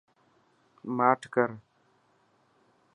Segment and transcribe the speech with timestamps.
[0.97, 1.49] ماٺ ڪر.